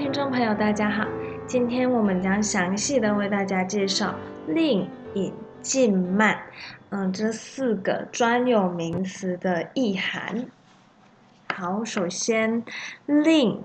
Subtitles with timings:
[0.00, 1.04] 听众朋友，大家好。
[1.46, 4.14] 今天我们将详细的为大家介绍
[4.46, 5.30] 令、引、
[5.60, 6.40] 禁、慢，
[6.88, 10.46] 嗯，这四个专有名词的意涵。
[11.54, 12.64] 好，首先
[13.04, 13.62] 令、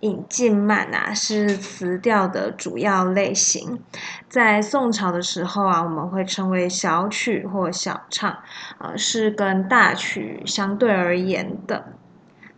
[0.00, 3.80] 引、进、慢啊，是词调的主要类型。
[4.28, 8.36] 在宋朝的时候啊，我们会称为小曲或小唱，
[8.78, 11.92] 呃，是跟大曲相对而言的。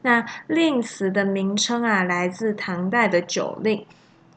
[0.03, 3.85] 那令词的名称啊，来自唐代的酒令，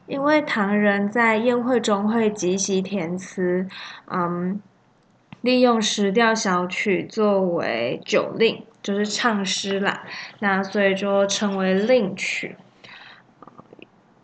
[0.06, 3.68] 因为唐人在宴会中会即席填词，
[4.06, 4.60] 嗯，
[5.40, 10.02] 利用石调小曲作为酒令，就是唱诗啦。
[10.40, 12.56] 那所以就称为令曲，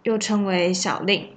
[0.03, 1.31] 又称为小令。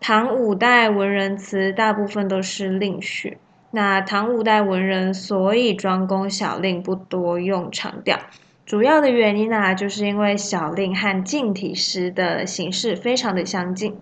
[0.00, 3.38] 唐五代文人词大部分都是令曲，
[3.72, 8.16] 那唐五代文人所以专攻小令，不多用长调。
[8.68, 13.96] 主要的原因呢，就是因为小令和近体诗的形式非常的相近。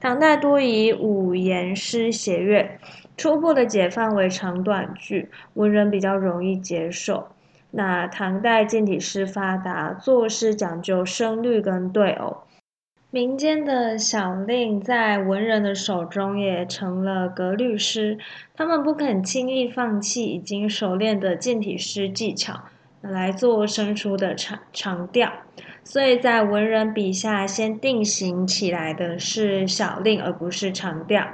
[0.00, 2.78] 唐代多以五言诗写乐，
[3.18, 7.28] 初步的解放为长短句，文人比较容易接受。
[7.72, 12.38] 那唐代近体诗发达，作诗讲究声律跟对偶，
[13.10, 18.16] 民间的小令在文人的手中也成了格律诗，
[18.56, 22.62] 他们不肯轻易放弃已经熟练的近体诗技巧。
[23.00, 25.32] 来做生出的长长调，
[25.84, 31.26] 所以在文人笔下先定型起来的是小令，而不是长调。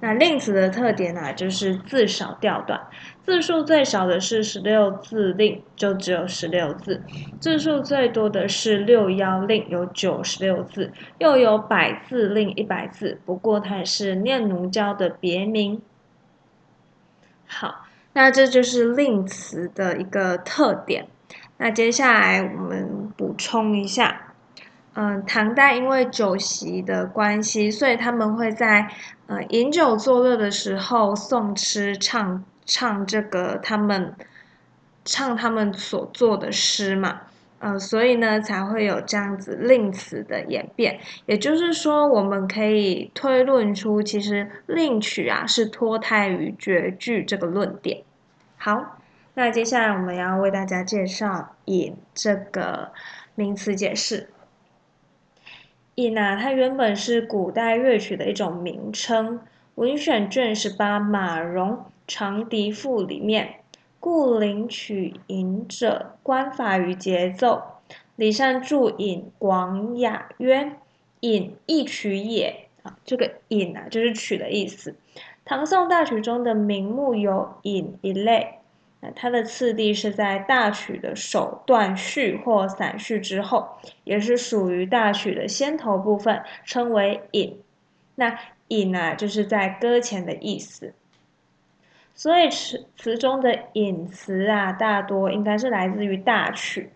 [0.00, 2.80] 那令词的特点呢，就是字少调短，
[3.24, 7.00] 字数最少的是十六字令，就只有十六字；
[7.40, 13.18] 字数最多的是六幺令，有九十六字，又有百字令一百字。
[13.24, 15.80] 不过它也是念奴娇的别名。
[17.46, 17.87] 好。
[18.18, 21.06] 那这就是令词的一个特点。
[21.58, 24.34] 那接下来我们补充一下，
[24.94, 28.88] 嗯，唐代因为酒席的关系，所以他们会在
[29.28, 34.12] 呃饮酒作乐的时候诵诗唱唱这个他们
[35.04, 37.20] 唱他们所做的诗嘛，
[37.60, 40.98] 呃，所以呢才会有这样子令词的演变。
[41.26, 48.02] 也就是说，我们可以推论出，其实令曲啊是脱胎于绝句这个论点。
[48.60, 48.98] 好，
[49.34, 52.92] 那接下来我们要为大家介绍“引”这个
[53.36, 54.30] 名词解释。
[55.94, 59.38] 引啊，它原本是古代乐曲的一种名称，
[59.76, 63.60] 《文选卷十八·马融长笛赋》里面，
[64.00, 67.62] 故领曲引者，观法于节奏。
[68.16, 70.72] 李善注引广雅曰
[71.20, 74.94] ：“引，一曲也。”啊，这个“引”啊，就是曲的意思。
[75.44, 78.58] 唐宋大曲中的名目有引一类，
[79.00, 83.68] 那它的次第是在大曲的首段序或散序之后，
[84.04, 87.58] 也是属于大曲的先头部分，称为引。
[88.16, 90.92] 那引啊，就是在歌前的意思。
[92.14, 96.90] 所以词词中的引词啊，大多应该是来自于大曲，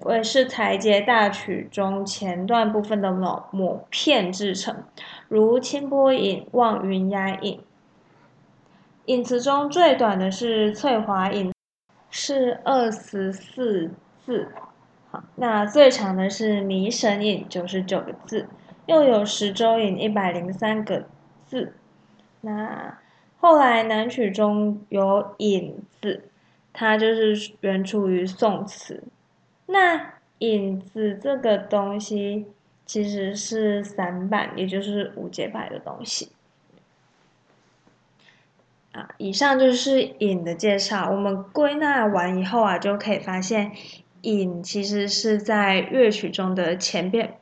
[0.00, 4.84] 或是台阶大曲中前段部分的某某片制成，
[5.28, 7.60] 如清波影、望云崖影，
[9.06, 11.52] 影词中最短的是翠华影，
[12.10, 13.90] 是二十四
[14.24, 14.52] 字。
[15.10, 18.48] 好，那最长的是迷神影，九十九个字，
[18.86, 21.04] 又有十洲影一百零三个
[21.44, 21.74] 字。
[22.40, 22.98] 那
[23.38, 26.28] 后来南曲中有影字，
[26.72, 29.02] 它就是源出于宋词。
[29.66, 32.46] 那影子这个东西
[32.86, 36.30] 其实是散板，也就是五节拍的东西。
[38.92, 41.10] 啊，以上就是引的介绍。
[41.10, 43.72] 我们归纳完以后啊，就可以发现，
[44.22, 47.36] 引其实是在乐曲中的前边，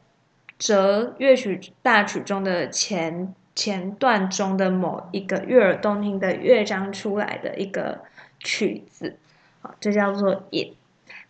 [0.59, 8.01] 则乐曲大曲中的前前段中的某一个悦耳动听的乐章出来的一个
[8.41, 9.19] 曲子。
[9.61, 10.75] 好，这叫做引。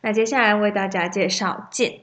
[0.00, 2.00] 那接下来为大家介绍进。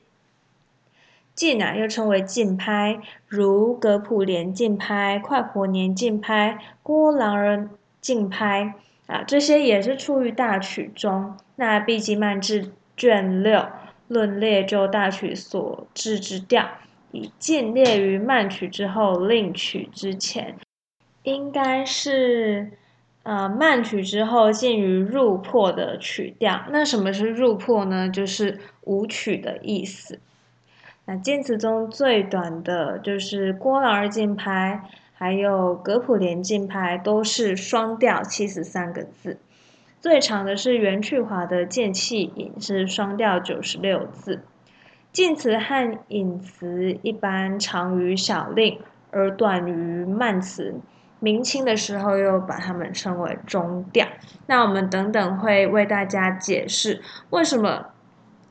[1.41, 7.69] 进啊，又称为进拍，如格普连进拍、快活年进拍、郭郎儿。
[8.01, 8.73] 竞拍
[9.05, 11.37] 啊，这些也是出于大曲中。
[11.55, 13.63] 那毕竟慢至卷六
[14.07, 16.67] 论列就大曲所制之调，
[17.11, 20.55] 以进列于慢曲之后，另曲之前，
[21.21, 22.71] 应该是
[23.21, 26.63] 呃慢曲之后进于入破的曲调。
[26.71, 28.09] 那什么是入破呢？
[28.09, 30.19] 就是舞曲的意思。
[31.05, 34.83] 那晋词中最短的就是郭老二竞拍。
[35.13, 39.37] 还有格普连竞拍都是双调七十三个字，
[39.99, 44.41] 最长的是袁去华的剑气引是双调九十六字。
[45.11, 48.79] 近词和引词一般长于小令，
[49.11, 50.73] 而短于慢词。
[51.19, 54.07] 明清的时候又把它们称为中调。
[54.47, 56.99] 那我们等等会为大家解释
[57.29, 57.89] 为什么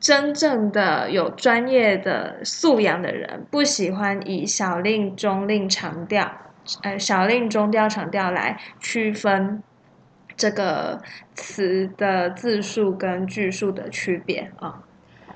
[0.01, 6.29] 真正的有专业的素养的人不喜欢以小令、中令、长调，
[6.81, 9.61] 呃，小令、中调、长调来区分
[10.35, 10.99] 这个
[11.35, 14.81] 词的字数跟句数的区别啊。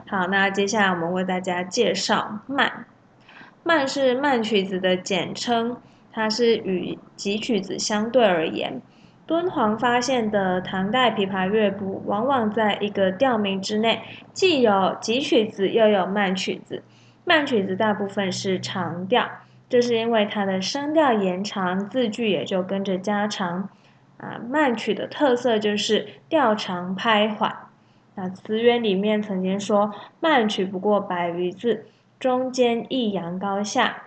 [0.07, 2.87] 好，那接下来我们为大家介绍慢。
[3.63, 5.77] 慢是慢曲子的简称，
[6.11, 8.81] 它是与急曲子相对而言。
[9.27, 14.01] 敦煌发现的唐代琵琶乐谱，往往在一个调名之内，
[14.33, 16.83] 既有急曲子，又有慢曲子。
[17.23, 19.27] 慢曲子大部分是长调，
[19.67, 23.69] 这是因为它的声调延长，字句也就跟着加长。
[24.17, 27.53] 啊，慢曲的特色就是调长拍缓。
[28.13, 31.87] 那词源里面曾经说，慢曲不过百余字，
[32.17, 34.03] 中间抑扬高下，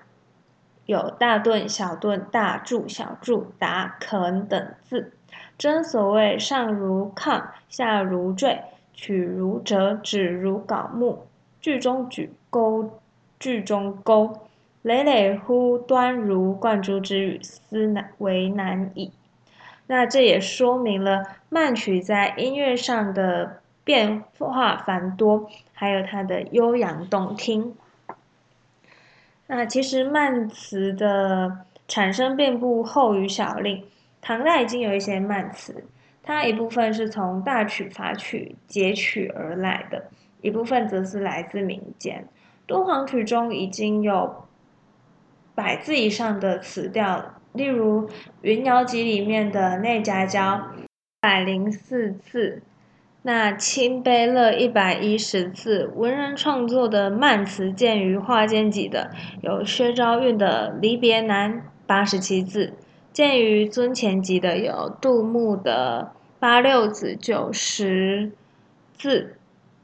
[0.88, 5.12] 有大顿、小顿、大注、小注、达、肯等字。
[5.58, 8.62] 真所谓上如抗，下如坠，
[8.94, 11.26] 曲如折，指如槁木。
[11.60, 12.98] 句中举，钩
[13.38, 14.38] 句中钩，
[14.80, 19.12] 累累乎端如贯珠之语，思难为难矣。
[19.88, 23.60] 那这也说明了慢曲在音乐上的。
[23.84, 27.74] 变化繁多，还有它的悠扬动听。
[29.50, 33.82] 那其实慢词的产生并不后于小令，
[34.20, 35.84] 唐代已经有一些慢词，
[36.22, 40.10] 它一部分是从大曲、法曲截取而来的，
[40.42, 42.28] 一部分则是来自民间。
[42.66, 44.44] 敦煌曲中已经有
[45.54, 48.06] 百字以上的词调，例如
[48.42, 50.60] 《云瑶集》里面的内夹交
[51.20, 52.62] 百零四字。
[53.22, 59.10] 那清悲乐一百一十字，文人创作的慢词见于画间集的
[59.42, 61.52] 有薛昭韵的《离别难》
[61.86, 62.72] 八十七字，
[63.12, 68.30] 见于尊前集的有杜牧的八六子九十
[68.96, 69.36] 字，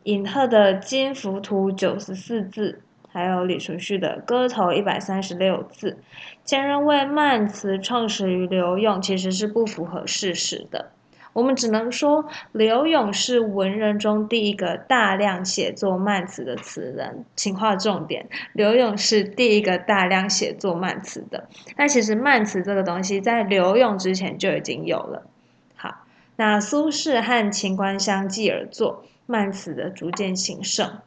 [0.05, 2.81] 尹贺的《金浮图》九十四字，
[3.13, 5.99] 还有李存勖的《歌头》一百三十六字。
[6.45, 10.93] 前人为慢词创始于刘永，其实是不符合事实的。
[11.35, 17.25] 我们只能说，刘永是文人中第一个大量写作慢词的词人。
[17.37, 21.49] 请划重点，刘永是第一个大量写作慢词的。
[21.77, 25.27] 那其实慢词这个东西，在刘永之前就已经有了。
[25.75, 30.99] 好，那苏轼和秦观相继而作，慢词的逐渐兴盛。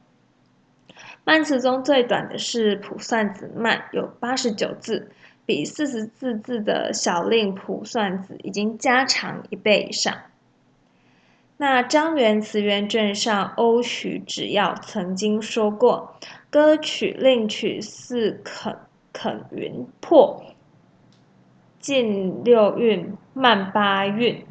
[1.23, 5.09] 慢词中最短的是《卜算子慢》，有八十九字。
[5.47, 10.13] 比四十四字的小令谱算子已经加长一倍以上。
[11.55, 16.15] 那张元词源卷上欧许只要曾经说过
[16.51, 18.77] ：“歌曲令曲似肯
[19.11, 20.43] 肯云破，
[21.79, 24.45] 近六韵慢八韵。”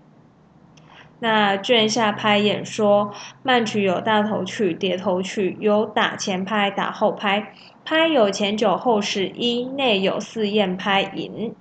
[1.21, 7.55] 那卷下拍演说，慢曲有大头曲、叠头曲，有打前拍、打后拍。
[7.87, 11.55] 拍有前九后十一，内有四雁拍引，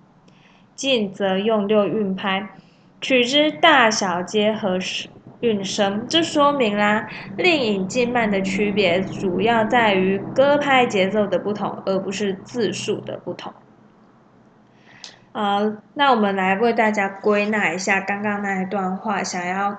[0.73, 2.49] 进则用六韵拍，
[2.99, 4.79] 取之大小皆合
[5.41, 6.07] 韵声。
[6.09, 13.53] 这说明啦，令引进慢的区别主要在于歌拍节奏的不同，而不是字数的不同。
[15.31, 19.77] 啊，那我们来为大家归纳一下刚刚那一段话想要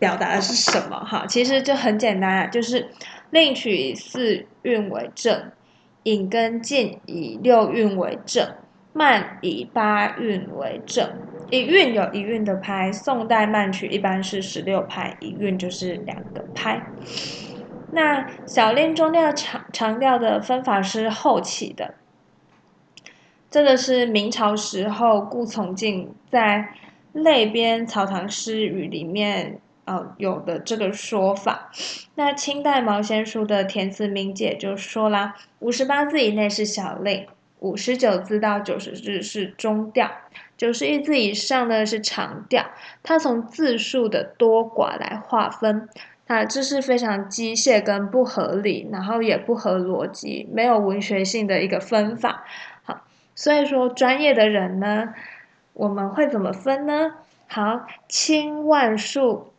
[0.00, 0.98] 表达的是什么？
[1.04, 2.88] 哈，其实就很简单啊，就是
[3.30, 5.52] 令取四韵为正，
[6.04, 8.48] 引跟进以六韵为正，
[8.92, 11.10] 慢以八韵为正。
[11.50, 16.80] 一韵有一韵的拍，宋代慢曲一般是十六拍，一韵就是两个拍。
[17.92, 21.94] 那小令中调长长调的分法是后起的。
[23.50, 26.70] 这个是明朝时候顾从敬在
[27.22, 31.70] 《类编草堂诗语》里面呃有的这个说法。
[32.14, 37.26] 那清代毛先书的填词明解就说啦，五十八字以内是小令，
[37.60, 40.10] 五十九字到九十字是中调，
[40.56, 42.66] 九十一字以上呢是长调。
[43.02, 45.88] 它从字数的多寡来划分，
[46.26, 52.44] 那这是非常机械跟不合理，然后也不合逻辑，没有文学性的一个分法。
[52.84, 53.02] 好
[53.34, 55.12] 所以说，专业的人呢，
[55.72, 57.14] 我们会怎么分呢？
[57.46, 59.52] 好，轻万数，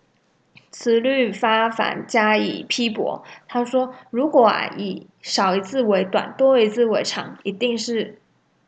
[0.78, 3.24] 词律发繁，加以批驳。
[3.48, 8.20] 他说，如果啊以少一字为短，多一字为长，一定是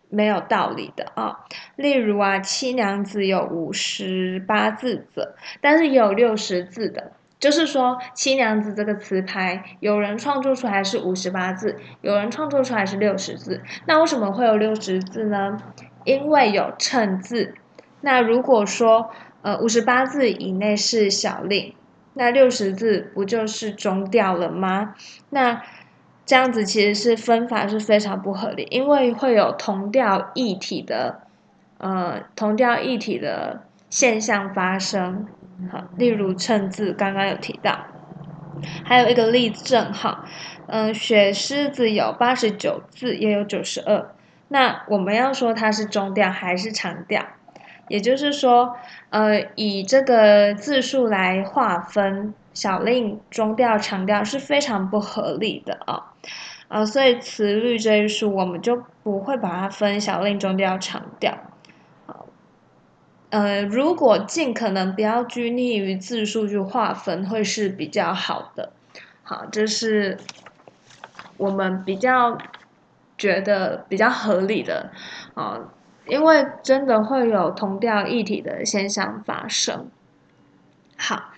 [0.09, 1.39] 没有道理的啊。
[1.75, 7.11] 例如啊，《七娘子》有五十八字的，但是也有六十字的。
[7.41, 13.61] 就是说，七娘子这个词牌，有人创作出来是五十八字，有人创作出来是六十字。
[13.85, 15.57] 那为什么会有六十字呢？
[16.05, 17.53] 因为有称字。
[17.99, 19.11] 那如果说，
[19.41, 21.75] 呃，五十八字以内是小令，
[22.17, 24.95] 那六十字不就是中调了吗？
[25.29, 25.61] 那
[26.25, 31.21] 这样子其实是分法是非常不合理，因为会有同调异体的，
[31.77, 35.27] 呃，同调异体的现象发生。
[35.71, 37.79] 好，例如称字，刚刚有提到，
[38.83, 40.25] 还有一个例证哈，
[40.67, 44.13] 嗯，雪狮子有八十九字，也有九十二，
[44.49, 47.23] 那我们要说它是中调还是长调？
[47.87, 48.75] 也就是说，
[49.09, 56.13] 呃，以这个字数来划分小令、中调、长调是非常不合理的啊，
[56.67, 61.37] 呃，所以词律这一书我们就不会把它分小令、中调、长调。
[62.05, 62.25] 好
[63.29, 68.71] 呃，如果尽可能不要拘泥于字数去划分，会是比较好的。
[69.23, 70.17] 好，这是
[71.35, 72.37] 我们比较
[73.17, 74.89] 觉得比较合理的
[75.33, 75.59] 啊，
[76.07, 79.87] 因为真的会有同调异体的现象发生。
[80.97, 81.31] 好，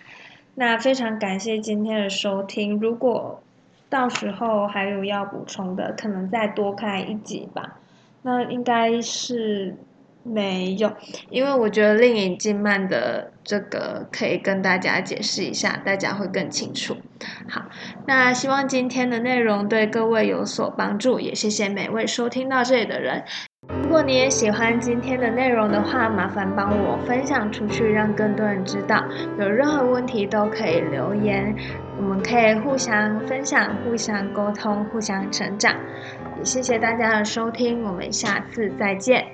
[0.56, 2.80] 那非常感谢今天的收听。
[2.80, 3.42] 如果
[3.90, 7.80] 到时候还有要补充的，可能再多开一集吧。
[8.22, 9.76] 那应该是。
[10.22, 10.92] 没有，
[11.30, 16.98] 因为我觉得令尹静慢的这个可以跟大家解释一下，大家会更清楚。
[17.48, 17.64] 好，
[18.06, 23.24] 那希望今天的内容对各位有所帮助，也谢谢每位收听到这里的人。
[23.68, 29.04] 如果你也喜欢今天的内容的话，麻烦帮我分享出去，让更多人知道。
[29.38, 31.54] 有任何问题都可以留言，
[31.98, 35.74] 我们可以互相分享、互相沟通、互相成长。
[36.38, 39.26] 也谢谢大家的收听，我们下次再见。